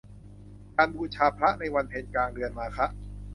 [0.75, 2.85] การบูชาพระในวันเพ็ญกลางเดือนมาฆะ